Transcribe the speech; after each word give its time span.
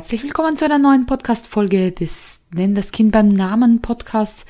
Herzlich 0.00 0.22
willkommen 0.22 0.56
zu 0.56 0.64
einer 0.64 0.78
neuen 0.78 1.04
Podcast-Folge 1.04 1.92
des 1.92 2.38
Nenn 2.54 2.74
das 2.74 2.90
Kind 2.90 3.12
beim 3.12 3.28
Namen 3.28 3.82
Podcasts 3.82 4.46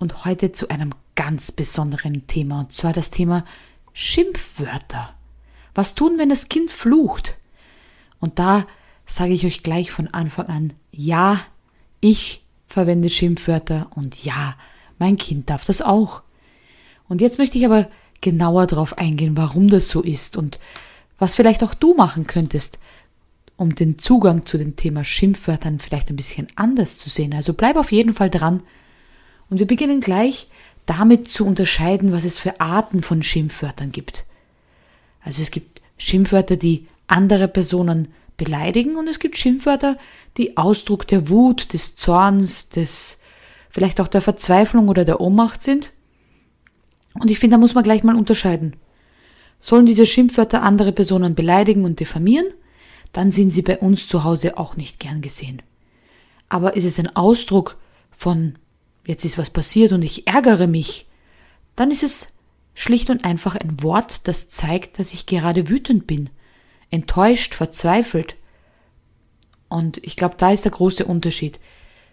und 0.00 0.24
heute 0.24 0.50
zu 0.50 0.70
einem 0.70 0.90
ganz 1.14 1.52
besonderen 1.52 2.26
Thema 2.26 2.58
und 2.58 2.72
zwar 2.72 2.92
das 2.92 3.12
Thema 3.12 3.44
Schimpfwörter. 3.92 5.14
Was 5.72 5.94
tun, 5.94 6.14
wenn 6.18 6.30
das 6.30 6.48
Kind 6.48 6.72
flucht? 6.72 7.36
Und 8.18 8.40
da 8.40 8.66
sage 9.06 9.32
ich 9.32 9.46
euch 9.46 9.62
gleich 9.62 9.92
von 9.92 10.08
Anfang 10.08 10.46
an, 10.46 10.72
ja, 10.90 11.38
ich 12.00 12.42
verwende 12.66 13.08
Schimpfwörter 13.08 13.90
und 13.94 14.24
ja, 14.24 14.56
mein 14.98 15.14
Kind 15.14 15.48
darf 15.48 15.64
das 15.64 15.80
auch. 15.80 16.22
Und 17.08 17.20
jetzt 17.20 17.38
möchte 17.38 17.56
ich 17.56 17.64
aber 17.64 17.88
genauer 18.20 18.66
darauf 18.66 18.98
eingehen, 18.98 19.36
warum 19.36 19.70
das 19.70 19.90
so 19.90 20.02
ist 20.02 20.36
und 20.36 20.58
was 21.20 21.36
vielleicht 21.36 21.62
auch 21.62 21.74
du 21.74 21.94
machen 21.94 22.26
könntest, 22.26 22.80
um 23.58 23.74
den 23.74 23.98
Zugang 23.98 24.46
zu 24.46 24.56
dem 24.56 24.76
Thema 24.76 25.04
Schimpfwörtern 25.04 25.80
vielleicht 25.80 26.08
ein 26.08 26.16
bisschen 26.16 26.46
anders 26.54 26.96
zu 26.96 27.10
sehen. 27.10 27.34
Also 27.34 27.52
bleib 27.52 27.76
auf 27.76 27.90
jeden 27.90 28.14
Fall 28.14 28.30
dran. 28.30 28.62
Und 29.50 29.58
wir 29.58 29.66
beginnen 29.66 30.00
gleich 30.00 30.48
damit 30.86 31.28
zu 31.28 31.44
unterscheiden, 31.44 32.12
was 32.12 32.24
es 32.24 32.38
für 32.38 32.60
Arten 32.60 33.02
von 33.02 33.22
Schimpfwörtern 33.22 33.90
gibt. 33.90 34.24
Also 35.20 35.42
es 35.42 35.50
gibt 35.50 35.82
Schimpfwörter, 35.98 36.56
die 36.56 36.86
andere 37.08 37.48
Personen 37.48 38.08
beleidigen 38.36 38.96
und 38.96 39.08
es 39.08 39.18
gibt 39.18 39.36
Schimpfwörter, 39.36 39.98
die 40.36 40.56
Ausdruck 40.56 41.08
der 41.08 41.28
Wut, 41.28 41.72
des 41.72 41.96
Zorns, 41.96 42.68
des 42.68 43.20
vielleicht 43.70 44.00
auch 44.00 44.08
der 44.08 44.22
Verzweiflung 44.22 44.88
oder 44.88 45.04
der 45.04 45.20
Ohnmacht 45.20 45.64
sind. 45.64 45.90
Und 47.14 47.28
ich 47.28 47.40
finde, 47.40 47.54
da 47.54 47.58
muss 47.58 47.74
man 47.74 47.82
gleich 47.82 48.04
mal 48.04 48.14
unterscheiden. 48.14 48.76
Sollen 49.58 49.86
diese 49.86 50.06
Schimpfwörter 50.06 50.62
andere 50.62 50.92
Personen 50.92 51.34
beleidigen 51.34 51.84
und 51.84 51.98
diffamieren? 51.98 52.46
Dann 53.12 53.32
sind 53.32 53.52
sie 53.52 53.62
bei 53.62 53.78
uns 53.78 54.08
zu 54.08 54.24
Hause 54.24 54.58
auch 54.58 54.76
nicht 54.76 55.00
gern 55.00 55.20
gesehen. 55.20 55.62
Aber 56.48 56.76
ist 56.76 56.84
es 56.84 56.98
ein 56.98 57.14
Ausdruck 57.14 57.76
von 58.10 58.54
jetzt 59.08 59.24
ist 59.24 59.38
was 59.38 59.50
passiert 59.50 59.92
und 59.92 60.02
ich 60.02 60.26
ärgere 60.26 60.66
mich, 60.66 61.06
dann 61.76 61.90
ist 61.90 62.02
es 62.02 62.34
schlicht 62.74 63.10
und 63.10 63.24
einfach 63.24 63.56
ein 63.56 63.82
Wort, 63.82 64.28
das 64.28 64.50
zeigt, 64.50 64.98
dass 64.98 65.14
ich 65.14 65.26
gerade 65.26 65.68
wütend 65.68 66.06
bin, 66.06 66.30
enttäuscht, 66.90 67.54
verzweifelt. 67.54 68.36
Und 69.68 69.98
ich 70.04 70.14
glaube, 70.14 70.36
da 70.38 70.52
ist 70.52 70.64
der 70.64 70.72
große 70.72 71.04
Unterschied. 71.06 71.58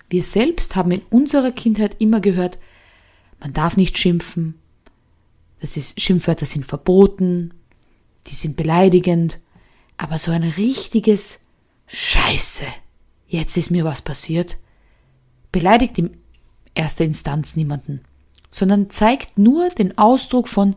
Wir 0.10 0.24
selbst 0.24 0.76
haben 0.76 0.92
in 0.92 1.02
unserer 1.10 1.52
Kindheit 1.52 1.98
immer 2.00 2.22
gehört, 2.22 2.58
man 3.40 3.54
darf 3.54 3.76
nicht 3.76 3.98
schimpfen, 3.98 4.56
das 5.60 5.78
ist, 5.78 6.00
Schimpfwörter 6.00 6.46
sind 6.46 6.66
verboten, 6.66 7.54
die 8.28 8.36
sind 8.36 8.56
beleidigend, 8.56 9.40
aber 9.98 10.18
so 10.18 10.32
ein 10.32 10.44
richtiges 10.44 11.42
Scheiße, 11.88 12.66
jetzt 13.28 13.58
ist 13.58 13.72
mir 13.72 13.86
was 13.86 14.02
passiert, 14.02 14.58
beleidigt 15.52 15.98
in 15.98 16.18
erster 16.74 17.06
Instanz 17.06 17.56
niemanden, 17.56 18.02
sondern 18.52 18.90
zeigt 18.90 19.38
nur 19.38 19.70
den 19.70 19.98
Ausdruck 19.98 20.48
von 20.50 20.76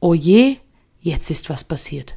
Oh 0.00 0.14
je, 0.14 0.56
jetzt 1.00 1.30
ist 1.30 1.48
was 1.48 1.62
passiert. 1.62 2.16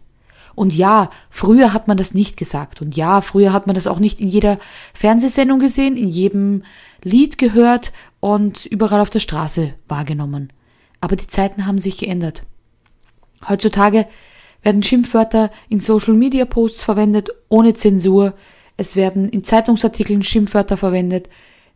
Und 0.56 0.74
ja, 0.74 1.10
früher 1.30 1.74
hat 1.74 1.88
man 1.88 1.98
das 1.98 2.14
nicht 2.14 2.38
gesagt. 2.38 2.82
Und 2.82 2.96
ja, 2.96 3.22
früher 3.22 3.52
hat 3.52 3.68
man 3.68 3.76
das 3.76 3.88
auch 3.88 4.00
nicht 4.00 4.22
in 4.22 4.30
jeder 4.30 4.58
Fernsehsendung 4.94 5.60
gesehen, 5.60 5.98
in 5.98 6.08
jedem 6.08 6.64
Lied 7.04 7.38
gehört 7.38 7.92
und 8.22 8.66
überall 8.66 9.02
auf 9.02 9.10
der 9.10 9.20
Straße 9.20 9.74
wahrgenommen. 9.88 10.52
Aber 11.02 11.16
die 11.16 11.28
Zeiten 11.28 11.68
haben 11.68 11.78
sich 11.78 11.98
geändert. 11.98 12.44
Heutzutage 13.48 14.08
werden 14.66 14.84
Schimpfwörter 14.84 15.52
in 15.70 15.80
Social 15.80 16.16
Media 16.16 16.44
Posts 16.44 16.82
verwendet, 16.82 17.30
ohne 17.48 17.76
Zensur. 17.76 18.34
Es 18.78 18.96
werden 18.96 19.30
in 19.30 19.44
Zeitungsartikeln 19.44 20.24
Schimpfwörter 20.24 20.76
verwendet. 20.76 21.30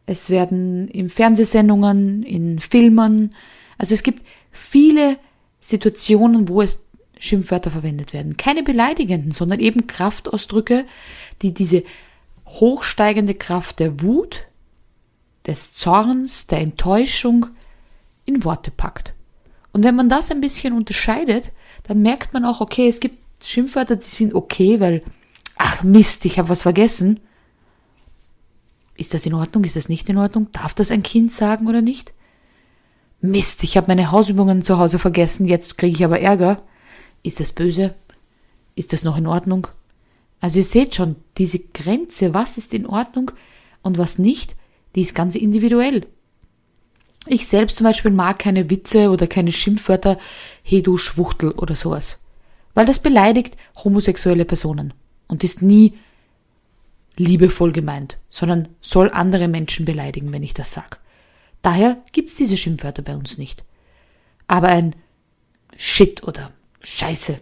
Es 0.06 0.30
werden 0.32 0.88
in 0.88 1.10
Fernsehsendungen, 1.10 2.24
in 2.24 2.60
Filmen. 2.60 3.36
Also 3.78 3.94
es 3.94 4.02
gibt 4.02 4.26
viele 4.52 5.18
Situationen, 5.62 6.50
wo 6.50 6.64
es 6.64 6.88
Schimpfwörter 7.20 7.70
verwendet 7.70 8.12
werden. 8.14 8.38
Keine 8.38 8.64
beleidigenden, 8.64 9.32
sondern 9.32 9.60
eben 9.60 9.86
Kraftausdrücke, 9.86 10.86
die 11.44 11.54
diese 11.54 11.84
hochsteigende 12.48 13.36
Kraft 13.36 13.80
der 13.80 14.02
Wut, 14.02 14.48
des 15.46 15.74
Zorns, 15.74 16.48
der 16.48 16.60
Enttäuschung 16.60 17.48
in 18.26 18.44
Worte 18.44 18.72
packt. 18.72 19.14
Und 19.72 19.84
wenn 19.84 19.96
man 19.96 20.10
das 20.10 20.32
ein 20.32 20.42
bisschen 20.42 20.74
unterscheidet, 20.74 21.52
dann 21.84 22.02
merkt 22.02 22.34
man 22.34 22.46
auch, 22.46 22.62
okay, 22.62 22.88
es 22.88 23.00
gibt 23.00 23.18
Schimpfwörter, 23.44 23.96
die 23.96 24.08
sind 24.08 24.34
okay, 24.34 24.80
weil, 24.80 25.04
ach 25.58 25.84
Mist, 25.84 26.26
ich 26.26 26.40
habe 26.40 26.50
was 26.50 26.64
vergessen. 26.64 27.20
Ist 28.96 29.14
das 29.14 29.26
in 29.26 29.34
Ordnung? 29.34 29.64
Ist 29.64 29.76
das 29.76 29.90
nicht 29.90 30.10
in 30.10 30.18
Ordnung? 30.18 30.52
Darf 30.52 30.74
das 30.74 30.92
ein 30.92 31.04
Kind 31.04 31.32
sagen 31.32 31.68
oder 31.68 31.82
nicht? 31.82 32.14
Mist, 33.22 33.64
ich 33.64 33.78
habe 33.78 33.88
meine 33.88 34.12
Hausübungen 34.12 34.64
zu 34.64 34.78
Hause 34.78 34.98
vergessen, 34.98 35.46
jetzt 35.46 35.78
kriege 35.78 35.96
ich 35.96 36.06
aber 36.06 36.20
Ärger. 36.20 36.64
Ist 37.22 37.40
das 37.40 37.52
böse? 37.52 37.96
Ist 38.76 38.94
das 38.94 39.04
noch 39.04 39.18
in 39.18 39.28
Ordnung? 39.28 39.68
Also 40.40 40.60
ihr 40.60 40.66
seht 40.66 40.96
schon, 40.96 41.18
diese 41.38 41.60
Grenze, 41.60 42.34
was 42.34 42.58
ist 42.58 42.74
in 42.74 42.86
Ordnung 42.86 43.32
und 43.82 43.98
was 43.98 44.20
nicht, 44.20 44.56
die 44.96 45.02
ist 45.02 45.16
ganz 45.16 45.36
individuell. 45.36 46.08
Ich 47.32 47.46
selbst 47.46 47.78
zum 47.78 47.84
Beispiel 47.84 48.10
mag 48.10 48.40
keine 48.40 48.72
Witze 48.72 49.12
oder 49.12 49.28
keine 49.28 49.52
Schimpfwörter, 49.52 50.18
hey 50.64 50.82
du 50.82 50.98
Schwuchtel 50.98 51.52
oder 51.52 51.76
sowas. 51.76 52.18
Weil 52.74 52.88
das 52.88 52.98
beleidigt 52.98 53.56
homosexuelle 53.84 54.46
Personen 54.46 54.96
und 55.28 55.44
ist 55.44 55.62
nie 55.62 55.94
liebevoll 57.18 57.72
gemeint, 57.72 58.18
sondern 58.32 58.70
soll 58.82 59.12
andere 59.12 59.48
Menschen 59.48 59.86
beleidigen, 59.86 60.32
wenn 60.32 60.42
ich 60.42 60.56
das 60.56 60.74
sag. 60.74 61.00
Daher 61.62 62.02
gibt's 62.14 62.34
diese 62.34 62.58
Schimpfwörter 62.58 63.04
bei 63.04 63.16
uns 63.16 63.38
nicht. 63.38 63.64
Aber 64.48 64.70
ein 64.70 64.96
Shit 65.78 66.24
oder 66.24 66.52
Scheiße, 66.82 67.40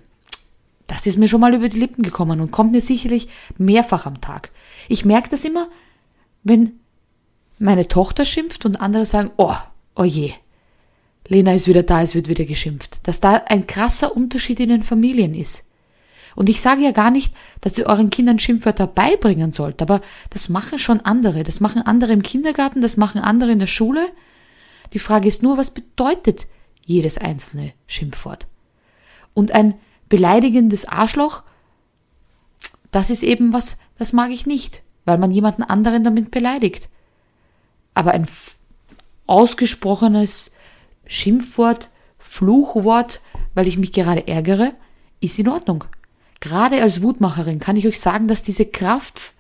das 0.88 1.08
ist 1.08 1.18
mir 1.18 1.30
schon 1.30 1.40
mal 1.40 1.56
über 1.56 1.70
die 1.70 1.80
Lippen 1.80 2.04
gekommen 2.04 2.42
und 2.42 2.52
kommt 2.52 2.74
mir 2.74 2.82
sicherlich 2.82 3.30
mehrfach 3.58 4.06
am 4.06 4.20
Tag. 4.20 4.52
Ich 4.90 5.06
merke 5.06 5.30
das 5.30 5.46
immer, 5.46 5.70
wenn 6.44 6.82
meine 7.58 7.88
Tochter 7.88 8.26
schimpft 8.26 8.66
und 8.66 8.82
andere 8.82 9.06
sagen, 9.06 9.32
oh, 9.38 9.56
oh 9.98 10.04
je, 10.04 10.34
Lena 11.28 11.54
ist 11.54 11.68
wieder 11.68 11.84
da, 11.84 12.02
es 12.02 12.16
wird 12.16 12.30
wieder 12.30 12.46
geschimpft. 12.46 13.06
Dass 13.08 13.20
da 13.20 13.44
ein 13.48 13.68
krasser 13.68 14.16
Unterschied 14.16 14.60
in 14.60 14.70
den 14.70 14.84
Familien 14.84 15.34
ist. 15.34 15.66
Und 16.36 16.50
ich 16.50 16.62
sage 16.62 16.84
ja 16.84 16.92
gar 16.92 17.10
nicht, 17.10 17.34
dass 17.62 17.78
ihr 17.78 17.88
euren 17.88 18.12
Kindern 18.12 18.38
Schimpfwörter 18.38 18.86
beibringen 18.86 19.52
sollt, 19.52 19.82
aber 19.82 20.02
das 20.30 20.50
machen 20.50 20.78
schon 20.78 21.02
andere. 21.02 21.44
Das 21.44 21.60
machen 21.60 21.82
andere 21.82 22.14
im 22.14 22.22
Kindergarten, 22.22 22.82
das 22.82 22.96
machen 22.96 23.20
andere 23.20 23.52
in 23.52 23.60
der 23.60 23.68
Schule. 23.68 24.08
Die 24.94 25.00
Frage 25.00 25.28
ist 25.28 25.42
nur, 25.42 25.58
was 25.58 25.72
bedeutet 25.72 26.46
jedes 26.86 27.18
einzelne 27.18 27.74
Schimpfwort? 27.88 28.46
Und 29.34 29.52
ein 29.52 29.74
beleidigendes 30.10 30.86
Arschloch, 30.86 31.44
das 32.92 33.10
ist 33.10 33.24
eben 33.24 33.52
was, 33.52 33.78
das 33.98 34.14
mag 34.14 34.32
ich 34.32 34.46
nicht, 34.46 34.84
weil 35.06 35.18
man 35.18 35.32
jemanden 35.32 35.64
anderen 35.64 36.04
damit 36.04 36.32
beleidigt. 36.32 36.88
Aber 37.96 38.12
ein 38.12 38.28
ausgesprochenes 39.28 40.52
Schimpfwort, 41.06 41.90
Fluchwort, 42.18 43.22
weil 43.54 43.68
ich 43.68 43.78
mich 43.78 43.92
gerade 43.92 44.28
ärgere, 44.28 44.74
ist 45.20 45.40
in 45.40 45.48
Ordnung. 45.48 45.86
Gerade 46.40 46.82
als 46.82 47.02
Wutmacherin 47.02 47.60
kann 47.60 47.78
ich 47.78 47.88
euch 47.88 48.00
sagen, 48.00 48.28
dass 48.28 48.44
diese 48.44 48.66
Kraft 48.66 49.34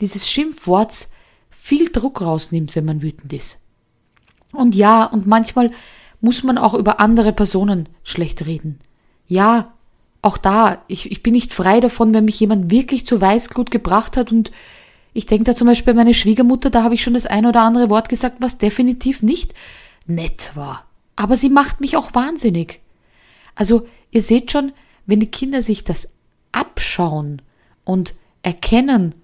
dieses 0.00 0.28
Schimpfworts 0.28 1.10
viel 1.50 1.90
Druck 1.90 2.22
rausnimmt, 2.22 2.74
wenn 2.74 2.84
man 2.84 3.02
wütend 3.02 3.32
ist. 3.32 3.58
Und 4.52 4.74
ja, 4.74 5.04
und 5.04 5.26
manchmal 5.26 5.70
muss 6.20 6.42
man 6.42 6.58
auch 6.58 6.74
über 6.74 7.00
andere 7.00 7.32
Personen 7.32 7.88
schlecht 8.02 8.46
reden. 8.46 8.78
Ja, 9.26 9.74
auch 10.22 10.36
da, 10.36 10.82
ich, 10.88 11.10
ich 11.10 11.22
bin 11.22 11.32
nicht 11.32 11.52
frei 11.52 11.80
davon, 11.80 12.12
wenn 12.12 12.24
mich 12.24 12.40
jemand 12.40 12.70
wirklich 12.70 13.06
zu 13.06 13.20
Weißglut 13.20 13.70
gebracht 13.70 14.16
hat 14.16 14.32
und 14.32 14.50
ich 15.12 15.26
denke 15.26 15.44
da 15.44 15.54
zum 15.54 15.66
Beispiel 15.66 15.92
an 15.92 15.96
meine 15.96 16.14
Schwiegermutter, 16.14 16.70
da 16.70 16.82
habe 16.82 16.94
ich 16.94 17.02
schon 17.02 17.14
das 17.14 17.26
ein 17.26 17.46
oder 17.46 17.62
andere 17.62 17.90
Wort 17.90 18.08
gesagt, 18.08 18.36
was 18.40 18.58
definitiv 18.58 19.22
nicht 19.22 19.54
nett 20.06 20.52
war. 20.54 20.86
Aber 21.16 21.36
sie 21.36 21.50
macht 21.50 21.80
mich 21.80 21.96
auch 21.96 22.14
wahnsinnig. 22.14 22.80
Also, 23.54 23.86
ihr 24.10 24.22
seht 24.22 24.52
schon, 24.52 24.72
wenn 25.06 25.20
die 25.20 25.30
Kinder 25.30 25.62
sich 25.62 25.84
das 25.84 26.08
abschauen 26.52 27.42
und 27.84 28.14
erkennen, 28.42 29.14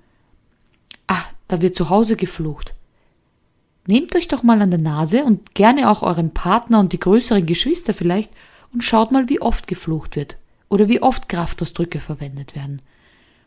ah, 1.06 1.23
da 1.49 1.62
wird 1.62 1.77
zu 1.77 1.91
Hause 1.91 2.17
geflucht. 2.17 2.75
Nehmt 3.87 4.15
euch 4.17 4.27
doch 4.27 4.43
mal 4.43 4.61
an 4.61 4.71
der 4.71 4.81
Nase 4.81 5.25
und 5.25 5.55
gerne 5.55 5.88
auch 5.88 6.03
euren 6.03 6.35
Partner 6.35 6.81
und 6.81 6.93
die 6.93 6.99
größeren 6.99 7.47
Geschwister 7.47 7.94
vielleicht 7.94 8.33
und 8.73 8.83
schaut 8.83 9.12
mal, 9.12 9.29
wie 9.29 9.41
oft 9.41 9.69
geflucht 9.69 10.17
wird 10.17 10.37
oder 10.69 10.88
wie 10.88 11.00
oft 11.00 11.29
Kraftausdrücke 11.29 12.00
verwendet 12.00 12.56
werden. 12.56 12.83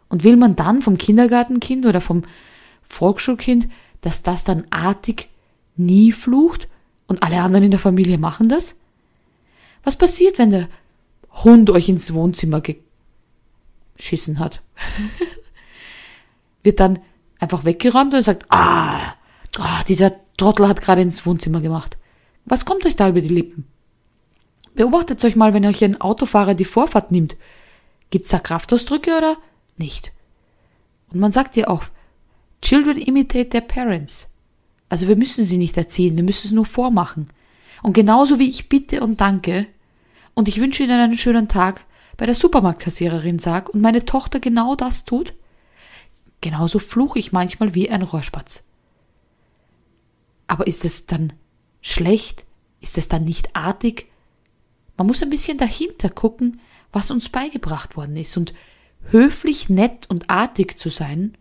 Und 0.10 0.24
will 0.24 0.36
man 0.36 0.56
dann 0.56 0.82
vom 0.82 0.98
Kindergartenkind 0.98 1.86
oder 1.86 2.02
vom 2.02 2.24
Volksschulkind, 2.84 3.70
dass 4.02 4.24
das 4.24 4.44
dann 4.44 4.66
artig 4.72 5.30
nie 5.76 6.12
flucht 6.12 6.68
und 7.08 7.24
alle 7.24 7.42
anderen 7.42 7.66
in 7.66 7.72
der 7.72 7.80
Familie 7.80 8.18
machen 8.18 8.50
das? 8.50 8.76
Was 9.84 9.96
passiert, 9.96 10.40
wenn 10.40 10.52
der 10.52 10.68
Hund 11.44 11.70
euch 11.70 11.90
ins 11.90 12.14
Wohnzimmer 12.14 12.62
geschissen 13.96 14.40
hat? 14.40 14.62
wird 16.64 16.80
dann 16.80 17.00
einfach 17.40 17.66
weggeräumt 17.66 18.14
und 18.14 18.22
sagt, 18.22 18.46
ah, 18.50 19.16
oh, 19.60 19.84
dieser 19.88 20.14
Trottel 20.38 20.68
hat 20.68 20.82
gerade 20.82 21.02
ins 21.02 21.26
Wohnzimmer 21.26 21.62
gemacht. 21.62 21.98
Was 22.46 22.66
kommt 22.66 22.86
euch 22.86 22.96
da 22.96 23.10
über 23.10 23.22
die 23.22 23.30
Lippen? 23.30 23.66
Beobachtet 24.76 25.24
euch 25.26 25.36
mal, 25.36 25.54
wenn 25.54 25.66
euch 25.66 25.84
ein 25.84 26.00
Autofahrer 26.00 26.54
die 26.54 26.66
Vorfahrt 26.66 27.12
nimmt. 27.12 27.36
Gibt's 28.12 28.30
da 28.30 28.40
Kraftausdrücke 28.40 29.18
oder 29.18 29.38
nicht? 29.80 30.12
Und 31.12 31.20
man 31.20 31.32
sagt 31.32 31.56
ja 31.56 31.68
auch, 31.68 31.84
Children 32.62 32.98
imitate 32.98 33.50
their 33.50 33.62
parents. 33.62 34.32
Also 34.90 35.08
wir 35.08 35.16
müssen 35.16 35.46
sie 35.46 35.58
nicht 35.58 35.78
erziehen, 35.78 36.18
wir 36.18 36.24
müssen 36.24 36.48
es 36.48 36.52
nur 36.52 36.66
vormachen. 36.66 37.30
Und 37.82 37.94
genauso 37.94 38.40
wie 38.40 38.50
ich 38.50 38.70
bitte 38.70 39.02
und 39.02 39.22
danke 39.22 39.68
und 40.34 40.48
ich 40.48 40.60
wünsche 40.60 40.84
Ihnen 40.84 41.00
einen 41.00 41.18
schönen 41.18 41.48
Tag 41.48 41.86
bei 42.18 42.26
der 42.26 42.36
Supermarktkassiererin 42.36 43.40
sag 43.40 43.70
und 43.70 43.82
meine 43.82 44.06
Tochter 44.06 44.40
genau 44.40 44.76
das 44.76 45.06
tut, 45.06 45.34
genauso 46.42 46.80
fluche 46.80 47.20
ich 47.20 47.32
manchmal 47.32 47.76
wie 47.76 47.90
ein 47.90 48.02
Rohrspatz. 48.02 48.64
Aber 50.48 50.68
ist 50.68 50.84
es 50.84 51.06
dann 51.06 51.34
schlecht? 51.82 52.46
Ist 52.82 52.98
es 52.98 53.08
dann 53.08 53.24
nicht 53.24 53.56
artig? 53.56 54.08
Man 54.98 55.08
muss 55.08 55.22
ein 55.22 55.30
bisschen 55.30 55.58
dahinter 55.58 56.10
gucken, 56.10 56.60
was 56.92 57.12
uns 57.12 57.30
beigebracht 57.30 57.96
worden 57.96 58.18
ist. 58.18 58.36
Und 58.36 58.54
höflich, 59.08 59.70
nett 59.70 60.10
und 60.10 60.30
artig 60.30 60.78
zu 60.78 60.90
sein, 60.90 61.38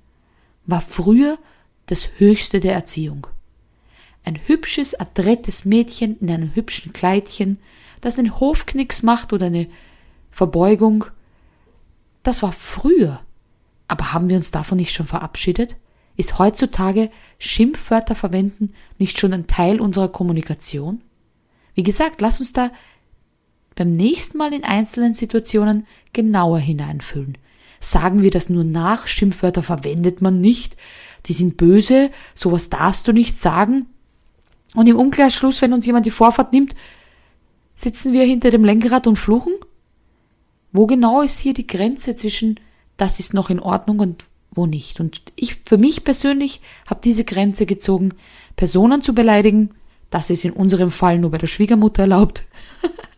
war 0.67 0.81
früher 0.81 1.39
das 1.87 2.09
Höchste 2.19 2.61
der 2.61 2.75
Erziehung. 2.75 3.27
Ein 4.25 4.39
hübsches, 4.47 4.95
adrettes 4.95 5.65
Mädchen 5.65 6.19
in 6.21 6.31
einem 6.31 6.55
hübschen 6.55 6.93
Kleidchen, 6.93 7.59
das 8.01 8.19
einen 8.19 8.39
Hofknicks 8.39 9.03
macht 9.03 9.33
oder 9.33 9.47
eine 9.47 9.69
Verbeugung, 10.31 11.07
das 12.23 12.43
war 12.43 12.53
früher. 12.53 13.21
Aber 13.87 14.13
haben 14.13 14.29
wir 14.29 14.37
uns 14.37 14.51
davon 14.51 14.77
nicht 14.77 14.93
schon 14.93 15.07
verabschiedet? 15.07 15.77
Ist 16.17 16.39
heutzutage 16.39 17.11
Schimpfwörter 17.39 18.15
verwenden 18.15 18.75
nicht 18.99 19.19
schon 19.19 19.33
ein 19.33 19.47
Teil 19.47 19.81
unserer 19.81 20.09
Kommunikation? 20.09 21.01
Wie 21.75 21.85
gesagt, 21.85 22.21
lass 22.21 22.41
uns 22.41 22.53
da 22.53 22.71
beim 23.77 23.93
nächsten 23.93 24.37
Mal 24.37 24.53
in 24.53 24.65
einzelnen 24.65 25.15
Situationen 25.15 25.87
genauer 26.13 26.59
hineinfühlen. 26.59 27.39
Sagen 27.81 28.23
wir 28.23 28.31
das 28.31 28.49
nur 28.49 28.65
nach, 28.65 29.07
Schimpfwörter 29.07 29.63
verwendet 29.63 30.21
man 30.21 30.41
nicht, 30.41 30.77
die 31.27 31.33
sind 31.33 31.57
böse, 31.57 32.11
sowas 32.35 32.71
darfst 32.71 33.07
du 33.07 33.13
nicht 33.13 33.41
sagen. 33.41 33.87
Und 34.75 34.87
im 34.87 34.97
Umkehrschluss, 34.97 35.63
wenn 35.63 35.73
uns 35.73 35.87
jemand 35.87 36.07
die 36.07 36.11
Vorfahrt 36.11 36.53
nimmt, 36.53 36.75
sitzen 37.75 38.13
wir 38.13 38.25
hinter 38.25 38.51
dem 38.51 38.65
Lenkrad 38.65 39.07
und 39.07 39.17
fluchen? 39.17 39.53
Wo 40.73 40.87
genau 40.87 41.23
ist 41.23 41.39
hier 41.39 41.55
die 41.55 41.67
Grenze 41.67 42.17
zwischen 42.17 42.61
das 42.97 43.21
ist 43.21 43.33
noch 43.33 43.49
in 43.49 43.61
Ordnung 43.61 44.01
und 44.01 44.25
wo 44.51 44.67
nicht? 44.67 45.01
Und 45.01 45.23
ich, 45.37 45.61
für 45.65 45.79
mich 45.79 46.05
persönlich, 46.05 46.61
habe 46.87 47.01
diese 47.03 47.25
Grenze 47.25 47.65
gezogen, 47.65 48.15
Personen 48.57 49.03
zu 49.03 49.15
beleidigen. 49.15 49.71
Das 50.11 50.31
ist 50.31 50.45
in 50.45 50.53
unserem 50.53 50.91
Fall 50.91 51.19
nur 51.19 51.31
bei 51.31 51.39
der 51.39 51.47
Schwiegermutter 51.47 52.03
erlaubt. 52.03 52.43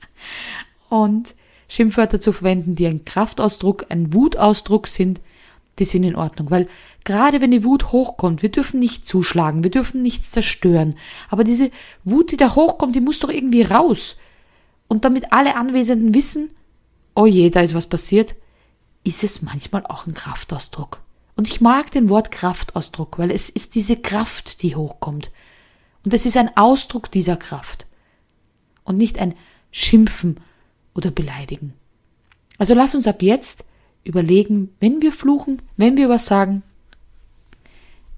und 0.89 1.35
Schimpfwörter 1.71 2.19
zu 2.19 2.33
verwenden, 2.33 2.75
die 2.75 2.89
ein 2.89 3.05
Kraftausdruck, 3.05 3.87
ein 3.91 4.13
Wutausdruck 4.13 4.89
sind, 4.89 5.21
die 5.79 5.85
sind 5.85 6.03
in 6.03 6.17
Ordnung. 6.17 6.51
Weil 6.51 6.69
gerade 7.05 7.41
wenn 7.41 7.53
die 7.53 7.63
Wut 7.63 7.93
hochkommt, 7.93 8.43
wir 8.43 8.51
dürfen 8.51 8.81
nicht 8.81 9.07
zuschlagen, 9.07 9.63
wir 9.63 9.71
dürfen 9.71 10.03
nichts 10.03 10.33
zerstören. 10.33 10.97
Aber 11.29 11.45
diese 11.45 11.71
Wut, 12.03 12.33
die 12.33 12.37
da 12.37 12.57
hochkommt, 12.57 12.97
die 12.97 13.01
muss 13.01 13.21
doch 13.21 13.29
irgendwie 13.29 13.63
raus. 13.63 14.17
Und 14.89 15.05
damit 15.05 15.33
alle 15.33 15.55
Anwesenden 15.55 16.13
wissen, 16.13 16.51
oh 17.15 17.27
je, 17.27 17.51
da 17.51 17.61
ist 17.61 17.73
was 17.73 17.87
passiert, 17.87 18.35
ist 19.05 19.23
es 19.23 19.41
manchmal 19.41 19.87
auch 19.87 20.09
ein 20.09 20.15
Kraftausdruck. 20.15 21.01
Und 21.37 21.47
ich 21.47 21.61
mag 21.61 21.93
den 21.93 22.09
Wort 22.09 22.33
Kraftausdruck, 22.33 23.17
weil 23.17 23.31
es 23.31 23.49
ist 23.49 23.77
diese 23.77 23.97
Kraft, 23.97 24.63
die 24.63 24.75
hochkommt. 24.75 25.31
Und 26.05 26.13
es 26.15 26.27
ist 26.27 26.37
ein 26.37 26.57
Ausdruck 26.57 27.13
dieser 27.13 27.37
Kraft. 27.37 27.87
Und 28.83 28.97
nicht 28.97 29.21
ein 29.21 29.35
Schimpfen 29.71 30.41
oder 31.01 31.11
Beleidigen. 31.11 31.73
Also 32.59 32.75
lass 32.75 32.95
uns 32.95 33.07
ab 33.07 33.23
jetzt 33.23 33.65
überlegen, 34.05 34.69
wenn 34.81 35.01
wir 35.01 35.13
fluchen, 35.13 35.63
wenn 35.79 35.97
wir 35.97 36.11
was 36.11 36.27
sagen, 36.27 36.63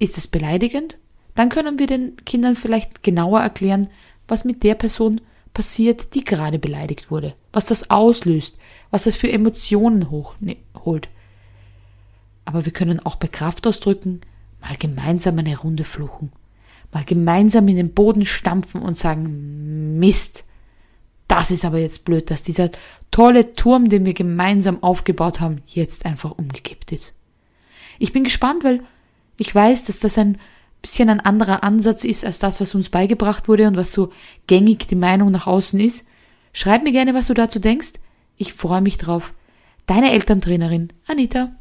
ist 0.01 0.19
es 0.19 0.27
beleidigend? 0.27 0.99
Dann 1.37 1.49
können 1.49 1.79
wir 1.79 1.87
den 1.87 2.17
Kindern 2.25 2.57
vielleicht 2.57 3.05
genauer 3.05 3.41
erklären, 3.41 3.89
was 4.27 4.45
mit 4.45 4.65
der 4.65 4.75
Person 4.75 5.21
passiert, 5.55 6.17
die 6.17 6.25
gerade 6.25 6.59
beleidigt 6.59 7.09
wurde, 7.09 7.35
was 7.53 7.67
das 7.67 7.89
auslöst, 7.89 8.57
was 8.91 9.05
das 9.05 9.15
für 9.15 9.31
Emotionen 9.31 10.11
hochholt. 10.11 11.09
Aber 12.45 12.65
wir 12.65 12.73
können 12.73 12.99
auch 12.99 13.15
bei 13.15 13.29
Kraftausdrücken 13.29 14.23
mal 14.61 14.77
gemeinsam 14.77 15.39
eine 15.39 15.57
Runde 15.57 15.85
fluchen, 15.85 16.33
mal 16.93 17.05
gemeinsam 17.05 17.69
in 17.69 17.77
den 17.77 17.95
Boden 17.95 18.27
stampfen 18.27 18.83
und 18.83 18.97
sagen, 18.97 20.01
Mist, 20.01 20.47
das 21.33 21.51
ist 21.51 21.65
aber 21.65 21.79
jetzt 21.79 22.05
blöd, 22.05 22.31
dass 22.31 22.43
dieser 22.43 22.71
tolle 23.11 23.55
Turm, 23.55 23.89
den 23.89 24.05
wir 24.05 24.13
gemeinsam 24.13 24.83
aufgebaut 24.83 25.41
haben, 25.41 25.63
jetzt 25.67 26.05
einfach 26.05 26.33
umgekippt 26.33 26.93
ist. 26.93 27.15
Ich 27.99 28.13
bin 28.13 28.23
gespannt, 28.23 28.65
weil 28.65 28.83
ich 29.39 29.55
weiß, 29.55 29.85
dass 29.85 29.99
das 29.99 30.19
ein 30.19 30.37
bisschen 30.83 31.09
ein 31.09 31.21
anderer 31.21 31.65
Ansatz 31.65 32.05
ist 32.05 32.27
als 32.27 32.39
das, 32.39 32.61
was 32.61 32.75
uns 32.75 32.91
beigebracht 32.91 33.49
wurde 33.49 33.67
und 33.67 33.79
was 33.79 33.95
so 33.95 34.13
gängig 34.47 34.89
die 34.89 34.95
Meinung 34.95 35.31
nach 35.31 35.47
außen 35.47 35.81
ist. 35.81 36.07
Schreib 36.53 36.83
mir 36.83 36.93
gerne, 36.93 37.15
was 37.15 37.29
du 37.29 37.35
dazu 37.35 37.61
denkst. 37.61 37.93
Ich 38.37 38.53
freue 38.53 38.83
mich 38.83 38.99
drauf. 38.99 39.33
Deine 39.87 40.13
Elterntrainerin 40.13 40.93
Anita. 41.07 41.53